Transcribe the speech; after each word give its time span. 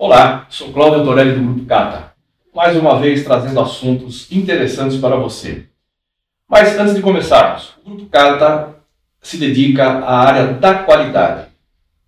Olá, 0.00 0.46
sou 0.48 0.72
Cláudio 0.72 1.02
Torelli 1.04 1.32
do 1.32 1.42
Grupo 1.42 1.66
Cata, 1.66 2.12
mais 2.54 2.76
uma 2.76 3.00
vez 3.00 3.24
trazendo 3.24 3.58
assuntos 3.58 4.30
interessantes 4.30 4.96
para 4.96 5.16
você. 5.16 5.66
Mas 6.48 6.78
antes 6.78 6.94
de 6.94 7.02
começarmos, 7.02 7.74
o 7.84 7.90
Grupo 7.90 8.06
Cata 8.06 8.76
se 9.20 9.38
dedica 9.38 9.84
à 9.84 10.20
área 10.20 10.52
da 10.52 10.84
qualidade. 10.84 11.48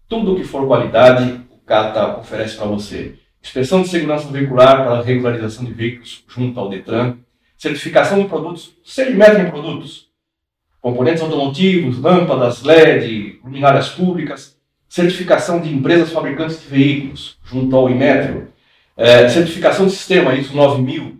Tudo 0.09 0.37
que 0.37 0.45
for 0.45 0.69
qualidade, 0.69 1.41
o 1.51 1.59
Cata 1.67 2.17
oferece 2.21 2.57
para 2.57 2.67
você. 2.67 3.19
Inspeção 3.43 3.83
de 3.83 3.89
segurança 3.89 4.29
veicular 4.29 4.85
para 4.85 5.03
regularização 5.03 5.65
de 5.65 5.73
veículos 5.73 6.25
junto 6.29 6.61
ao 6.61 6.69
Detran, 6.69 7.17
certificação 7.59 8.23
de 8.23 8.29
produtos, 8.29 8.73
segmento 8.85 9.41
em 9.41 9.51
produtos, 9.51 10.07
componentes 10.81 11.25
automotivos, 11.25 11.99
lâmpadas, 11.99 12.63
LED, 12.63 13.41
luminárias 13.43 13.89
públicas, 13.89 14.60
certificação 14.91 15.61
de 15.61 15.73
empresas 15.73 16.11
fabricantes 16.11 16.61
de 16.61 16.67
veículos, 16.67 17.39
junto 17.45 17.75
ao 17.77 17.89
Inmetro, 17.89 18.49
é, 18.97 19.29
certificação 19.29 19.87
de 19.87 19.93
sistema 19.93 20.35
ISO 20.35 20.55
9000, 20.55 21.17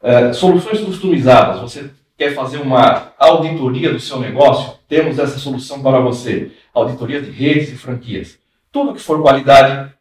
é, 0.00 0.32
soluções 0.32 0.80
customizadas. 0.80 1.60
Você 1.60 1.90
quer 2.16 2.32
fazer 2.32 2.58
uma 2.58 3.12
auditoria 3.18 3.92
do 3.92 3.98
seu 3.98 4.20
negócio? 4.20 4.74
Temos 4.88 5.18
essa 5.18 5.36
solução 5.38 5.82
para 5.82 5.98
você. 5.98 6.52
Auditoria 6.72 7.20
de 7.20 7.30
redes 7.30 7.72
e 7.72 7.76
franquias. 7.76 8.38
Tudo 8.70 8.94
que 8.94 9.00
for 9.00 9.20
qualidade, 9.20 9.92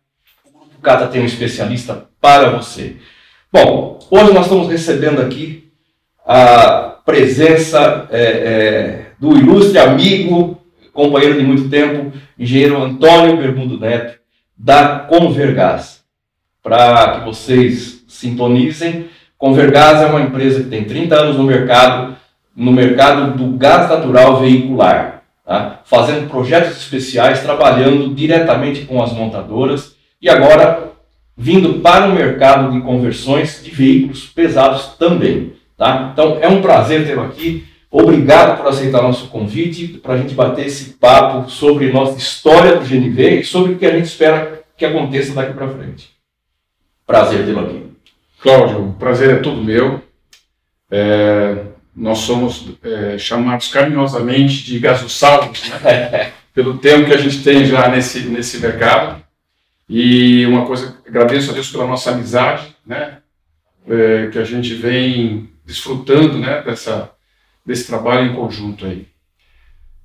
o 0.45 0.59
Grupo 0.59 0.79
Cata 0.79 1.07
tem 1.07 1.21
um 1.21 1.25
especialista 1.25 2.07
para 2.21 2.51
você. 2.51 2.97
Bom, 3.51 3.97
hoje 4.11 4.31
nós 4.31 4.45
estamos 4.45 4.69
recebendo 4.69 5.21
aqui 5.21 5.71
a 6.23 6.99
presença 7.03 8.07
é, 8.11 8.21
é, 8.21 9.05
do 9.19 9.35
ilustre 9.35 9.79
amigo 9.79 10.60
companheiro 10.93 11.37
de 11.37 11.43
muito 11.45 11.69
tempo, 11.69 12.11
engenheiro 12.37 12.81
Antônio 12.81 13.37
Bermudo 13.37 13.79
Neto, 13.79 14.19
da 14.57 14.99
Convergás. 14.99 16.01
Para 16.61 17.19
que 17.19 17.25
vocês 17.25 18.03
sintonizem, 18.07 19.09
Convergás 19.37 20.01
é 20.01 20.05
uma 20.05 20.21
empresa 20.21 20.61
que 20.61 20.69
tem 20.69 20.83
30 20.83 21.15
anos 21.15 21.37
no 21.37 21.43
mercado, 21.43 22.15
no 22.55 22.71
mercado 22.71 23.35
do 23.35 23.57
gás 23.57 23.89
natural 23.89 24.39
veicular, 24.39 25.23
tá? 25.43 25.79
fazendo 25.83 26.29
projetos 26.29 26.77
especiais, 26.77 27.41
trabalhando 27.41 28.13
diretamente 28.13 28.85
com 28.85 29.01
as 29.01 29.11
montadoras 29.11 29.95
e 30.21 30.29
agora 30.29 30.91
vindo 31.35 31.79
para 31.79 32.05
o 32.05 32.13
mercado 32.13 32.71
de 32.71 32.81
conversões 32.81 33.63
de 33.63 33.71
veículos 33.71 34.27
pesados 34.27 34.95
também. 34.99 35.53
Tá? 35.75 36.11
Então 36.13 36.37
é 36.39 36.47
um 36.47 36.61
prazer 36.61 37.07
tê-lo 37.07 37.23
aqui. 37.23 37.65
Obrigado 37.91 38.57
por 38.57 38.67
aceitar 38.67 39.01
nosso 39.01 39.27
convite 39.27 39.99
para 40.01 40.13
a 40.13 40.17
gente 40.17 40.33
bater 40.33 40.65
esse 40.65 40.93
papo 40.93 41.49
sobre 41.49 41.91
nossa 41.91 42.17
história 42.17 42.77
do 42.77 42.85
GNV 42.85 43.41
e 43.41 43.43
sobre 43.43 43.73
o 43.73 43.77
que 43.77 43.85
a 43.85 43.91
gente 43.91 44.05
espera 44.05 44.63
que 44.77 44.85
aconteça 44.85 45.33
daqui 45.33 45.53
para 45.53 45.67
frente. 45.67 46.09
Prazer 47.05 47.45
tê-lo 47.45 47.59
aqui. 47.59 47.91
Cláudio, 48.41 48.87
o 48.87 48.93
prazer 48.93 49.29
é 49.29 49.39
todo 49.39 49.61
meu. 49.61 50.01
É, 50.89 51.65
nós 51.93 52.19
somos 52.19 52.69
é, 52.81 53.17
chamados 53.17 53.67
carinhosamente 53.67 54.63
de 54.63 54.79
gasosalvos, 54.79 55.69
né? 55.69 56.31
pelo 56.55 56.77
tempo 56.77 57.07
que 57.07 57.13
a 57.13 57.17
gente 57.17 57.43
tem 57.43 57.65
já 57.65 57.89
nesse, 57.89 58.21
nesse 58.21 58.59
mercado. 58.59 59.21
E 59.87 60.45
uma 60.45 60.65
coisa, 60.65 60.97
agradeço 61.05 61.51
a 61.51 61.53
Deus 61.53 61.69
pela 61.69 61.85
nossa 61.85 62.11
amizade, 62.11 62.73
né? 62.85 63.17
É, 63.85 64.27
que 64.27 64.39
a 64.39 64.45
gente 64.45 64.73
vem 64.75 65.49
desfrutando 65.65 66.37
né, 66.37 66.61
dessa, 66.61 67.11
desse 67.65 67.87
trabalho 67.87 68.31
em 68.31 68.35
conjunto 68.35 68.85
aí. 68.85 69.07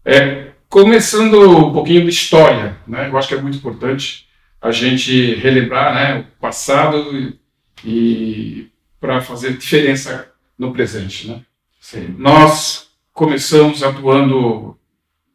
É, 0.04 0.52
começando 0.68 1.66
um 1.66 1.72
pouquinho 1.72 2.02
de 2.02 2.10
história, 2.10 2.76
né? 2.86 3.08
Eu 3.08 3.16
acho 3.16 3.28
que 3.28 3.34
é 3.34 3.40
muito 3.40 3.58
importante 3.58 4.26
a 4.60 4.70
gente 4.70 5.34
relembrar, 5.34 5.94
né, 5.94 6.20
o 6.20 6.40
passado 6.40 7.12
e, 7.12 7.38
e 7.84 8.68
para 9.00 9.20
fazer 9.20 9.56
diferença 9.56 10.32
no 10.58 10.72
presente, 10.72 11.28
né? 11.28 11.42
Sim. 11.80 12.14
Nós 12.18 12.90
começamos 13.12 13.82
atuando 13.82 14.76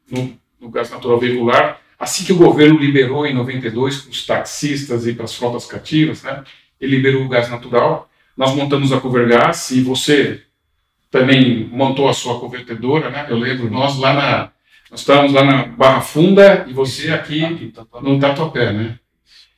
no, 0.09 0.37
no 0.59 0.69
gás 0.69 0.89
natural 0.89 1.19
veicular 1.19 1.81
assim 2.01 2.25
que 2.25 2.33
o 2.33 2.37
governo 2.37 2.79
liberou 2.79 3.27
em 3.27 3.33
92 3.33 4.01
para 4.01 4.11
os 4.11 4.25
taxistas 4.25 5.05
e 5.05 5.13
para 5.13 5.25
as 5.25 5.35
frotas 5.35 5.67
cativas, 5.67 6.23
né? 6.23 6.43
Ele 6.79 6.95
liberou 6.95 7.23
o 7.23 7.29
gás 7.29 7.47
natural. 7.47 8.09
Nós 8.35 8.55
montamos 8.55 8.91
a 8.91 8.99
Covergás 8.99 9.69
e 9.69 9.83
você 9.83 10.41
também 11.11 11.69
montou 11.71 12.07
a 12.07 12.13
sua 12.13 12.39
convertedora, 12.39 13.09
né? 13.09 13.27
Eu 13.29 13.37
lembro, 13.37 13.69
nós 13.69 13.99
lá 13.99 14.13
na. 14.13 14.49
Nós 14.89 15.01
estávamos 15.01 15.31
lá 15.31 15.43
na 15.43 15.65
Barra 15.67 16.01
Funda 16.01 16.65
e 16.67 16.73
você 16.73 17.11
aqui 17.13 17.73
no 18.01 18.19
Tatuapé, 18.19 18.73
né? 18.73 18.95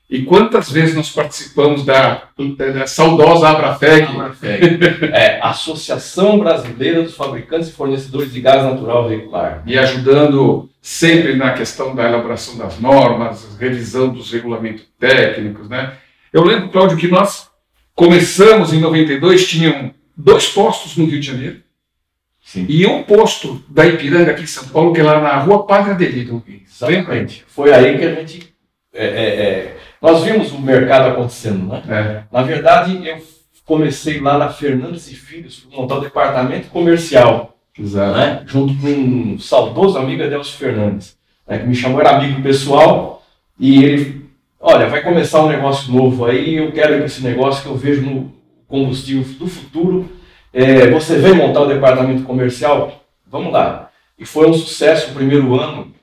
E 0.09 0.23
quantas 0.23 0.71
vezes 0.71 0.93
nós 0.95 1.09
participamos 1.09 1.83
da, 1.83 2.27
da 2.73 2.85
saudosa 2.85 3.49
Abrafeg? 3.49 4.03
Abrafeg. 4.03 4.79
É, 5.11 5.39
Associação 5.41 6.37
Brasileira 6.37 7.01
dos 7.01 7.15
Fabricantes 7.15 7.69
e 7.69 7.73
Fornecedores 7.73 8.31
de 8.31 8.39
Gás 8.39 8.63
Natural 8.63 9.07
Veicular. 9.07 9.63
E 9.65 9.75
ajudando 9.75 10.69
sempre 10.79 11.35
na 11.35 11.53
questão 11.53 11.95
da 11.95 12.07
elaboração 12.07 12.57
das 12.57 12.79
normas, 12.79 13.57
revisão 13.59 14.09
dos 14.09 14.31
regulamentos 14.31 14.85
técnicos, 14.99 15.67
né? 15.67 15.93
Eu 16.31 16.43
lembro, 16.43 16.69
Cláudio, 16.69 16.97
que 16.97 17.07
nós 17.07 17.49
começamos 17.95 18.71
em 18.71 18.79
92, 18.79 19.47
tinham 19.47 19.93
dois 20.15 20.47
postos 20.47 20.97
no 20.97 21.05
Rio 21.05 21.19
de 21.19 21.27
Janeiro. 21.27 21.63
Sim. 22.43 22.65
E 22.67 22.85
um 22.85 23.03
posto 23.03 23.63
da 23.69 23.85
Ipiranga 23.85 24.31
aqui 24.31 24.43
em 24.43 24.47
São 24.47 24.67
Paulo, 24.67 24.93
que 24.93 24.99
é 24.99 25.03
lá 25.03 25.21
na 25.21 25.37
rua 25.37 25.65
Padre 25.65 25.91
Adelino. 25.91 26.43
Exatamente. 26.47 27.45
Foi 27.47 27.73
aí 27.73 27.97
que 27.97 28.03
a 28.03 28.15
gente. 28.15 28.53
É, 28.93 29.05
é, 29.05 29.25
é, 29.25 29.77
nós 30.01 30.23
vimos 30.23 30.51
o 30.51 30.59
mercado 30.59 31.09
acontecendo, 31.09 31.65
né? 31.67 31.83
É. 31.87 32.23
Na 32.31 32.43
verdade, 32.43 33.07
eu 33.07 33.17
comecei 33.65 34.19
lá 34.19 34.37
na 34.37 34.49
Fernandes 34.49 35.09
e 35.09 35.15
Filhos, 35.15 35.65
montar 35.71 35.95
o 35.95 36.01
departamento 36.01 36.67
comercial. 36.67 37.57
Exato. 37.79 38.17
Né? 38.17 38.43
Junto 38.45 38.75
com 38.79 38.87
um 38.87 39.39
saudoso 39.39 39.97
amigo 39.97 40.23
Adelso 40.23 40.57
Fernandes, 40.57 41.17
né? 41.47 41.57
que 41.57 41.65
me 41.65 41.73
chamou, 41.73 41.99
era 42.01 42.17
amigo 42.17 42.41
pessoal, 42.41 43.23
e 43.59 43.83
ele, 43.83 44.25
olha, 44.59 44.89
vai 44.89 45.01
começar 45.01 45.43
um 45.43 45.49
negócio 45.49 45.91
novo 45.91 46.25
aí, 46.25 46.55
eu 46.55 46.71
quero 46.71 47.03
esse 47.03 47.23
negócio 47.23 47.63
que 47.63 47.69
eu 47.69 47.75
vejo 47.75 48.01
no, 48.01 48.31
combustível 48.73 49.23
do 49.37 49.47
futuro. 49.47 50.09
É, 50.51 50.89
você 50.89 51.19
vem 51.19 51.35
montar 51.35 51.61
o 51.61 51.67
departamento 51.67 52.23
comercial? 52.23 53.03
Vamos 53.27 53.53
lá. 53.53 53.91
E 54.17 54.25
foi 54.25 54.49
um 54.49 54.53
sucesso 54.53 55.11
o 55.11 55.13
primeiro 55.13 55.53
ano, 55.59 55.93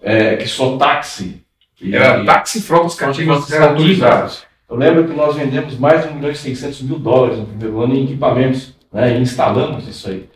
é, 0.00 0.36
que 0.36 0.46
só 0.46 0.76
táxi. 0.76 1.42
Era 1.82 2.24
táxi 2.24 2.58
e 2.58 2.62
frotas 2.62 2.94
cativas 2.94 3.52
autorizadas. 3.52 4.44
Eu 4.70 4.76
lembro 4.76 5.04
que 5.04 5.12
nós 5.12 5.34
vendemos 5.34 5.76
mais 5.76 6.02
de 6.02 6.10
1 6.10 6.14
milhão 6.14 6.30
e 6.30 6.36
600 6.36 6.82
mil 6.82 6.98
dólares 7.00 7.38
no 7.38 7.46
primeiro 7.46 7.80
ano 7.80 7.96
em 7.96 8.04
equipamentos, 8.04 8.72
né, 8.92 9.18
e 9.18 9.20
instalamos 9.20 9.88
isso 9.88 10.08
aí. 10.08 10.28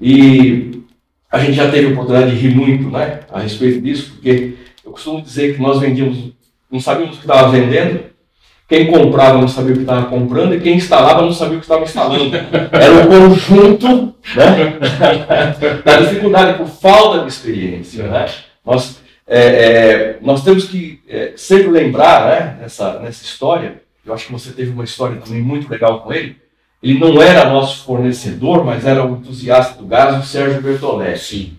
E 0.00 0.82
a 1.30 1.40
gente 1.40 1.54
já 1.54 1.68
teve 1.68 1.88
a 1.88 1.90
oportunidade 1.90 2.30
de 2.30 2.36
rir 2.36 2.54
muito 2.54 2.88
né, 2.88 3.20
a 3.32 3.40
respeito 3.40 3.80
disso, 3.80 4.12
porque 4.12 4.54
eu 4.84 4.92
costumo 4.92 5.20
dizer 5.20 5.56
que 5.56 5.60
nós 5.60 5.80
vendíamos, 5.80 6.32
não 6.70 6.78
sabíamos 6.78 7.16
o 7.16 7.18
que 7.18 7.26
estava 7.26 7.50
vendendo, 7.50 8.04
quem 8.68 8.90
comprava 8.90 9.38
não 9.38 9.46
sabia 9.46 9.72
o 9.72 9.76
que 9.76 9.82
estava 9.82 10.06
comprando 10.06 10.54
e 10.54 10.60
quem 10.60 10.74
instalava 10.74 11.22
não 11.22 11.32
sabia 11.32 11.56
o 11.56 11.60
que 11.60 11.64
estava 11.64 11.84
instalando. 11.84 12.34
Era 12.34 12.94
um 12.94 13.28
conjunto 13.28 14.14
né, 14.34 14.78
da 15.84 16.00
dificuldade 16.00 16.58
por 16.58 16.66
falta 16.66 17.20
de 17.20 17.28
experiência. 17.28 18.08
Né? 18.08 18.26
Nós, 18.64 19.00
é, 19.26 19.40
é, 19.40 20.18
nós 20.20 20.42
temos 20.42 20.64
que 20.64 21.00
é, 21.08 21.32
sempre 21.36 21.68
lembrar 21.68 22.26
né, 22.26 22.56
nessa, 22.60 22.98
nessa 22.98 23.24
história, 23.24 23.82
eu 24.04 24.12
acho 24.12 24.26
que 24.26 24.32
você 24.32 24.50
teve 24.50 24.72
uma 24.72 24.84
história 24.84 25.16
também 25.16 25.40
muito 25.40 25.70
legal 25.70 26.00
com 26.00 26.12
ele, 26.12 26.36
ele 26.82 26.98
não 26.98 27.22
era 27.22 27.48
nosso 27.48 27.84
fornecedor, 27.84 28.64
mas 28.64 28.84
era 28.84 29.04
o 29.04 29.16
entusiasta 29.16 29.80
do 29.80 29.86
gás, 29.86 30.18
o 30.18 30.26
Sérgio 30.26 30.60
Bertoletti. 30.60 31.18
Sim. 31.20 31.56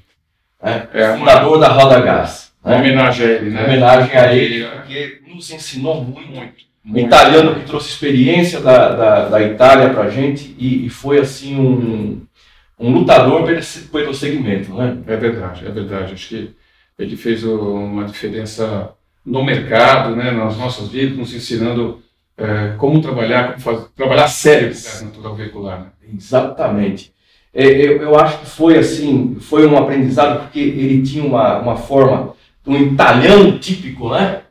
Né? 0.61 0.87
É, 0.93 1.17
fundador 1.17 1.59
da 1.59 1.69
Roda 1.69 1.99
Gás. 2.01 2.51
Né? 2.63 2.75
Homenagem 2.75 3.25
a 3.25 3.29
ele, 3.29 3.49
né? 3.49 3.63
Homenagem 3.63 4.17
a 4.17 4.33
ele, 4.33 4.65
porque 4.65 5.21
nos 5.27 5.49
ensinou 5.51 6.03
muito. 6.03 6.27
muito 6.31 6.67
um 6.89 6.97
italiano 6.97 7.55
que 7.55 7.65
trouxe 7.65 7.89
experiência 7.89 8.61
da, 8.61 8.95
da, 8.95 9.29
da 9.29 9.41
Itália 9.41 9.89
para 9.89 10.03
a 10.03 10.09
gente 10.09 10.55
e, 10.57 10.85
e, 10.85 10.89
foi 10.89 11.19
assim 11.19 11.57
um, 11.59 12.21
um 12.79 12.91
lutador 12.91 13.43
pelo 13.91 14.13
segmento, 14.13 14.73
né? 14.73 14.97
É 15.05 15.17
verdade, 15.17 15.65
é 15.65 15.69
verdade. 15.69 16.13
Acho 16.13 16.29
que 16.29 16.55
ele 16.97 17.17
fez 17.17 17.43
uma 17.43 18.05
diferença 18.05 18.93
no 19.25 19.43
mercado, 19.43 20.15
né, 20.15 20.31
nas 20.31 20.57
nossas 20.57 20.87
vidas, 20.87 21.17
nos 21.17 21.33
ensinando 21.33 22.01
é, 22.37 22.75
como 22.77 23.01
trabalhar, 23.01 23.49
como 23.49 23.59
fazer, 23.59 23.87
trabalhar 23.95 24.27
sério 24.29 24.73
com 24.73 25.05
natural 25.05 25.35
veicular. 25.35 25.79
Né? 25.81 25.87
Exatamente. 26.15 27.13
É, 27.53 27.65
eu, 27.65 28.01
eu 28.01 28.17
acho 28.17 28.39
que 28.39 28.45
foi 28.45 28.77
assim, 28.77 29.37
foi 29.41 29.67
um 29.67 29.77
aprendizado 29.77 30.43
porque 30.43 30.59
ele 30.59 31.01
tinha 31.01 31.25
uma, 31.25 31.59
uma 31.59 31.75
forma, 31.75 32.33
um 32.65 32.77
italiano 32.77 33.57
típico, 33.59 34.09
né? 34.09 34.41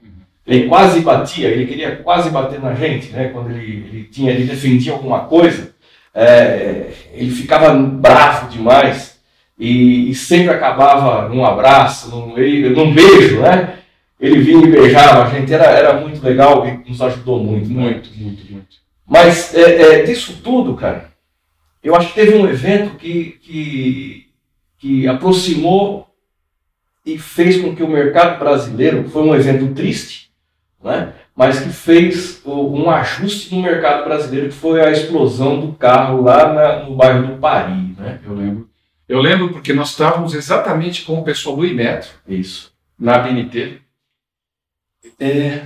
Ele 0.47 0.69
quase 0.69 1.01
batia, 1.01 1.49
ele 1.49 1.67
queria 1.67 1.97
quase 1.97 2.31
bater 2.31 2.61
na 2.61 2.75
gente, 2.75 3.11
né? 3.11 3.29
Quando 3.29 3.51
ele, 3.51 3.89
ele 3.89 4.05
tinha, 4.05 4.31
ele 4.31 4.45
defendia 4.45 4.93
alguma 4.93 5.21
coisa, 5.21 5.75
é, 6.15 6.91
ele 7.13 7.31
ficava 7.31 7.75
bravo 7.75 8.49
demais 8.49 9.19
e, 9.59 10.11
e, 10.11 10.15
sempre 10.15 10.51
acabava 10.51 11.29
num 11.29 11.45
abraço, 11.45 12.11
num, 12.11 12.29
num 12.71 12.95
beijo, 12.95 13.41
né? 13.41 13.77
ele 14.19 14.41
vinha 14.41 14.67
e 14.67 14.71
beijava 14.71 15.25
a 15.25 15.31
gente, 15.31 15.53
era, 15.53 15.65
era 15.65 16.01
muito 16.01 16.23
legal 16.25 16.67
e 16.67 16.89
nos 16.89 17.01
ajudou 17.03 17.43
muito. 17.43 17.69
Muito, 17.69 18.11
né? 18.11 18.17
muito, 18.19 18.53
muito. 18.53 18.77
Mas 19.07 19.55
é, 19.55 20.01
é, 20.01 20.03
disso 20.03 20.41
tudo, 20.43 20.75
cara, 20.75 21.11
eu 21.83 21.95
acho 21.95 22.09
que 22.09 22.15
teve 22.15 22.37
um 22.37 22.49
evento 22.49 22.97
que, 22.97 23.39
que, 23.43 24.27
que 24.79 25.07
aproximou 25.07 26.09
e 27.05 27.19
fez 27.19 27.61
com 27.61 27.75
que 27.75 27.83
o 27.83 27.89
mercado 27.89 28.39
brasileiro, 28.39 29.09
foi 29.09 29.23
um 29.23 29.35
evento 29.35 29.73
triste, 29.75 30.26
né? 30.87 31.13
mas 31.35 31.61
que 31.61 31.69
fez 31.69 32.41
um 32.47 32.89
ajuste 32.89 33.55
no 33.55 33.61
mercado 33.61 34.05
brasileiro, 34.05 34.49
que 34.49 34.55
foi 34.55 34.81
a 34.81 34.91
explosão 34.91 35.61
do 35.61 35.73
carro 35.73 36.23
lá 36.23 36.53
na, 36.53 36.85
no 36.85 36.97
bairro 36.97 37.27
do 37.27 37.39
Paris. 37.39 37.97
Né? 37.99 38.21
Eu 38.25 38.35
lembro. 38.35 38.71
Eu 39.09 39.21
lembro 39.21 39.51
porque 39.51 39.73
nós 39.73 39.91
estávamos 39.91 40.35
exatamente 40.35 41.05
com 41.05 41.19
o 41.19 41.25
pessoal 41.25 41.57
do 41.57 41.67
Imetro. 41.67 42.11
Isso. 42.27 42.73
Na 42.99 43.19
BNT. 43.19 43.81
É, 45.21 45.63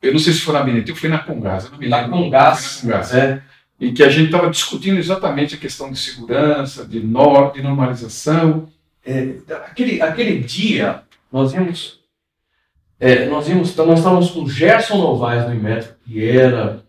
eu 0.00 0.12
não 0.12 0.18
sei 0.18 0.32
se 0.32 0.40
foi 0.40 0.54
na 0.54 0.62
BNT 0.62 0.92
ou 0.92 0.96
foi 0.96 1.10
na 1.10 1.18
Congás. 1.18 1.64
Na 1.64 2.08
Congás. 2.08 2.82
Na 2.84 2.92
Congás. 2.92 3.14
É. 3.14 3.42
E 3.80 3.92
que 3.92 4.02
a 4.02 4.08
gente 4.08 4.26
estava 4.26 4.50
discutindo 4.50 4.98
exatamente 4.98 5.54
a 5.54 5.58
questão 5.58 5.90
de 5.90 5.98
segurança, 5.98 6.86
de, 6.86 7.00
nor 7.00 7.52
de 7.52 7.62
normalização. 7.62 8.68
É, 9.04 9.34
aquele, 9.66 10.00
aquele 10.00 10.38
dia, 10.40 11.02
nós 11.32 11.52
vimos. 11.52 11.97
É, 13.00 13.26
nós 13.26 13.46
vimos, 13.46 13.74
nós 13.76 13.98
estávamos 13.98 14.30
com 14.30 14.48
Gerson 14.48 14.98
Novaes 14.98 15.44
do 15.44 15.54
Imetro, 15.54 15.94
que 16.04 16.28
era 16.28 16.82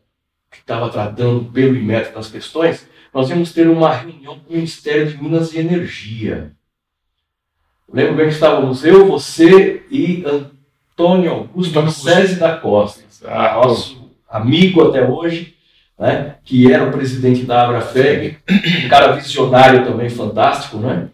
que 0.52 0.58
estava 0.58 0.90
tratando 0.90 1.46
pelo 1.52 1.76
Imetro 1.76 2.16
das 2.16 2.32
questões, 2.32 2.88
nós 3.14 3.30
íamos 3.30 3.54
ter 3.54 3.68
uma 3.68 3.94
reunião 3.94 4.40
com 4.40 4.52
o 4.52 4.56
Ministério 4.56 5.08
de 5.08 5.22
Minas 5.22 5.54
e 5.54 5.60
Energia. 5.60 6.52
Lembro 7.92 8.16
bem 8.16 8.28
que 8.28 8.34
estávamos 8.34 8.84
eu, 8.84 9.08
você 9.08 9.84
e 9.92 10.24
Antônio 10.26 11.32
Augusto 11.32 11.92
César 11.92 12.40
da 12.40 12.58
Costa, 12.58 13.04
Exato. 13.10 13.68
nosso 13.68 14.12
amigo 14.28 14.88
até 14.88 15.08
hoje, 15.08 15.56
né, 15.98 16.36
que 16.44 16.72
era 16.72 16.88
o 16.88 16.92
presidente 16.92 17.44
da 17.44 17.66
Abrafeg, 17.66 18.38
um 18.86 18.90
cara 18.90 19.14
visionário 19.14 19.86
também, 19.86 20.10
fantástico, 20.10 20.78
né? 20.78 21.10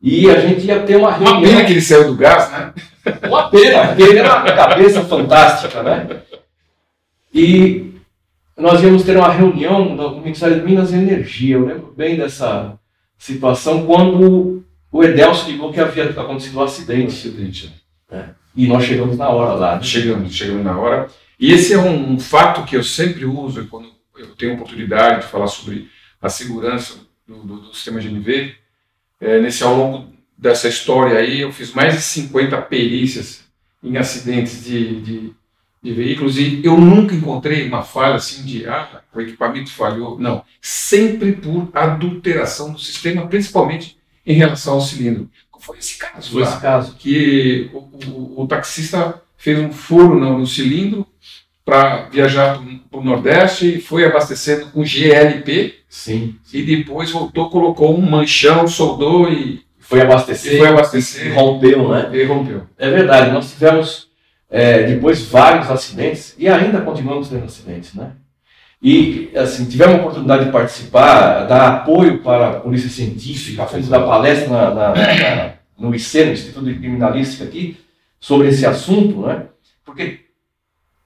E 0.00 0.30
a 0.30 0.40
gente 0.40 0.64
ia 0.66 0.80
ter 0.80 0.96
uma 0.96 1.12
reunião. 1.12 1.38
Uma 1.38 1.42
pena 1.42 1.64
que 1.64 1.72
ele 1.72 1.80
saiu 1.80 2.08
do 2.08 2.16
gás, 2.16 2.50
né? 2.52 2.72
Uma 3.26 3.50
pena, 3.50 3.88
porque 3.88 4.02
ele 4.02 4.18
era 4.18 4.40
uma 4.40 4.52
cabeça 4.52 5.04
fantástica, 5.04 5.82
né? 5.82 6.22
E 7.32 7.94
nós 8.56 8.82
íamos 8.82 9.04
ter 9.04 9.16
uma 9.16 9.30
reunião 9.30 9.94
no 9.94 10.20
Ministério 10.20 10.56
de 10.56 10.64
Minas 10.64 10.92
e 10.92 10.96
Energia. 10.96 11.56
Eu 11.56 11.66
lembro 11.66 11.94
bem 11.96 12.16
dessa 12.16 12.78
situação 13.16 13.86
quando 13.86 14.64
o 14.90 15.04
Edelso 15.04 15.50
ligou 15.50 15.72
que 15.72 15.80
havia 15.80 16.10
acontecido 16.10 16.58
um 16.58 16.62
acidente. 16.62 17.02
Um 17.02 17.06
acidente. 17.06 17.74
É. 18.10 18.24
E 18.56 18.66
nós 18.66 18.84
chegamos 18.84 19.16
na 19.16 19.28
hora 19.28 19.54
lá. 19.54 19.76
Né? 19.76 19.82
Chegamos, 19.82 20.34
chegamos 20.34 20.64
na 20.64 20.76
hora. 20.76 21.08
E 21.38 21.52
esse 21.52 21.72
é 21.72 21.78
um, 21.78 22.14
um, 22.14 22.18
fato 22.18 22.64
que 22.64 22.76
eu 22.76 22.82
sempre 22.82 23.24
uso 23.24 23.66
quando 23.66 23.88
eu 24.16 24.34
tenho 24.34 24.54
oportunidade 24.54 25.20
de 25.20 25.28
falar 25.28 25.46
sobre 25.46 25.88
a 26.20 26.28
segurança 26.28 26.98
do, 27.26 27.36
do, 27.36 27.56
do 27.60 27.74
sistema 27.74 28.00
GNV. 28.00 28.54
É, 29.20 29.40
nesse 29.40 29.62
ao 29.62 29.76
longo 29.76 30.12
dessa 30.38 30.68
história 30.68 31.18
aí, 31.18 31.40
eu 31.40 31.52
fiz 31.52 31.72
mais 31.72 31.94
de 31.94 32.00
50 32.00 32.56
perícias 32.62 33.44
em 33.82 33.96
acidentes 33.96 34.64
de, 34.64 35.00
de, 35.00 35.32
de 35.82 35.92
veículos 35.92 36.38
e 36.38 36.64
eu 36.64 36.78
nunca 36.78 37.14
encontrei 37.14 37.66
uma 37.66 37.82
falha 37.82 38.14
assim 38.14 38.44
de 38.44 38.64
ah, 38.66 39.02
o 39.12 39.20
equipamento 39.20 39.70
falhou. 39.70 40.18
Não, 40.18 40.44
sempre 40.62 41.32
por 41.32 41.68
adulteração 41.74 42.72
do 42.72 42.78
sistema, 42.78 43.26
principalmente 43.26 43.98
em 44.24 44.34
relação 44.34 44.74
ao 44.74 44.80
cilindro. 44.80 45.28
Foi 45.60 45.78
esse 45.78 45.98
caso 45.98 46.30
Foi 46.30 46.42
esse 46.42 46.60
caso. 46.60 46.94
que 46.96 47.68
o, 47.72 47.78
o, 47.78 48.42
o, 48.42 48.46
taxista 48.46 49.20
fez 49.36 49.58
um 49.58 49.72
furo 49.72 50.14
no, 50.14 50.38
no 50.38 50.46
cilindro 50.46 51.04
para 51.64 52.08
viajar 52.08 52.62
para 52.88 53.00
o 53.00 53.04
Nordeste 53.04 53.66
e 53.66 53.80
foi 53.80 54.04
abastecendo 54.04 54.66
com 54.66 54.84
GLP. 54.84 55.74
Sim. 55.88 56.36
E 56.52 56.62
depois 56.62 57.10
voltou, 57.10 57.50
colocou 57.50 57.98
um 57.98 58.08
manchão, 58.08 58.68
soldou 58.68 59.30
e 59.30 59.62
foi 59.88 60.02
abastecer. 60.02 60.54
E 60.54 60.58
foi 60.58 60.68
abastecer. 60.68 61.26
E 61.28 61.30
rompeu, 61.30 61.88
né? 61.88 62.10
E 62.12 62.24
rompeu. 62.24 62.66
É 62.78 62.90
verdade. 62.90 63.30
Nós 63.30 63.50
tivemos 63.50 64.08
é, 64.50 64.82
depois 64.82 65.22
vários 65.22 65.70
acidentes 65.70 66.34
e 66.36 66.46
ainda 66.46 66.82
continuamos 66.82 67.30
tendo 67.30 67.46
acidentes, 67.46 67.94
né? 67.94 68.12
E, 68.82 69.30
assim, 69.34 69.64
tivemos 69.64 69.94
a 69.94 69.98
oportunidade 69.98 70.44
de 70.44 70.52
participar, 70.52 71.46
dar 71.46 71.68
apoio 71.68 72.22
para 72.22 72.48
a 72.48 72.60
Polícia 72.60 72.90
Científica, 72.90 73.66
fomos 73.66 73.88
dar 73.88 74.00
palestra 74.00 74.48
na, 74.48 74.74
na, 74.74 74.94
na, 74.94 75.52
no 75.76 75.94
IC, 75.94 76.24
no 76.26 76.32
Instituto 76.32 76.66
de 76.66 76.74
Criminalística 76.74 77.44
aqui, 77.44 77.76
sobre 78.20 78.48
esse 78.48 78.66
assunto, 78.66 79.22
né? 79.22 79.46
Porque 79.86 80.20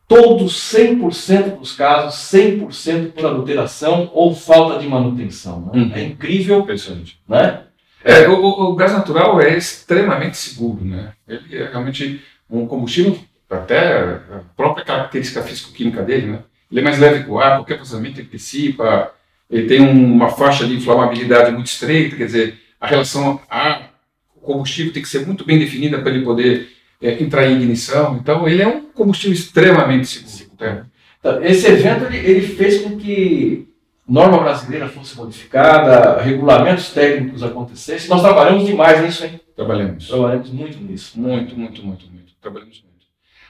todos, 0.08 0.54
100% 0.74 1.60
dos 1.60 1.72
casos, 1.72 2.14
100% 2.36 3.12
por 3.12 3.26
adulteração 3.26 4.10
ou 4.12 4.34
falta 4.34 4.78
de 4.78 4.88
manutenção. 4.88 5.70
Né? 5.72 5.82
Uhum. 5.82 5.92
É 5.94 6.02
incrível. 6.02 6.66
Pensante. 6.66 7.18
Né? 7.28 7.62
É, 8.04 8.28
o, 8.28 8.34
o, 8.34 8.74
gás 8.74 8.92
natural 8.92 9.40
é 9.40 9.56
extremamente 9.56 10.36
seguro. 10.36 10.84
Né? 10.84 11.12
Ele 11.28 11.56
é 11.56 11.70
realmente 11.70 12.22
um 12.50 12.66
combustível, 12.66 13.18
até 13.48 14.02
a 14.02 14.40
própria 14.56 14.84
característica 14.84 15.42
físico-química 15.42 16.02
dele, 16.02 16.26
né? 16.26 16.38
ele 16.70 16.80
é 16.80 16.84
mais 16.84 16.98
leve 16.98 17.24
que 17.24 17.30
o 17.30 17.38
ar, 17.38 17.56
qualquer 17.56 17.78
vazamento 17.78 18.20
ele 18.20 18.28
dissipa, 18.30 19.12
ele 19.50 19.66
tem 19.66 19.80
uma 19.80 20.30
faixa 20.30 20.66
de 20.66 20.74
inflamabilidade 20.74 21.52
muito 21.52 21.66
estreita, 21.66 22.16
quer 22.16 22.24
dizer, 22.24 22.58
a 22.80 22.86
relação 22.86 23.40
ar-combustível 23.48 24.92
tem 24.92 25.02
que 25.02 25.08
ser 25.08 25.26
muito 25.26 25.44
bem 25.44 25.58
definida 25.58 26.00
para 26.00 26.10
ele 26.10 26.24
poder 26.24 26.68
é, 27.00 27.22
entrar 27.22 27.46
em 27.46 27.56
ignição. 27.56 28.16
Então, 28.16 28.48
ele 28.48 28.62
é 28.62 28.66
um 28.66 28.86
combustível 28.86 29.34
extremamente 29.34 30.06
seguro. 30.06 30.56
Né? 30.58 30.86
Então, 31.20 31.44
esse 31.44 31.66
evento 31.66 32.06
ele, 32.06 32.18
ele, 32.18 32.40
fez 32.40 32.80
com 32.82 32.96
que 32.96 33.68
norma 34.08 34.38
brasileira 34.38 34.88
fosse 34.88 35.16
modificada, 35.16 36.20
regulamentos 36.20 36.90
técnicos 36.90 37.42
acontecessem. 37.42 38.08
Nós 38.08 38.22
trabalhamos 38.22 38.66
demais 38.66 39.02
nisso, 39.02 39.24
hein? 39.24 39.40
Trabalhamos. 39.54 40.08
Trabalhamos 40.08 40.50
muito 40.50 40.78
nisso. 40.78 41.20
Muito, 41.20 41.56
muito, 41.56 41.84
muito, 41.84 42.06
muito. 42.10 42.32
Trabalhamos 42.40 42.82
muito. 42.82 43.06